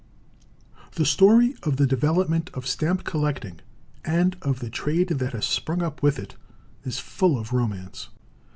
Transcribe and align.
The 0.93 1.05
story 1.05 1.53
of 1.61 1.77
the 1.77 1.85
development 1.85 2.49
of 2.55 2.65
stamp 2.65 3.03
collecting, 3.03 3.59
and 4.03 4.35
of 4.41 4.59
the 4.59 4.71
trade 4.71 5.09
that 5.09 5.33
has 5.33 5.45
sprung 5.45 5.83
up 5.83 6.01
with 6.01 6.17
it, 6.17 6.33
is 6.83 6.97
full 6.97 7.37
of 7.37 7.53
romance. 7.53 8.09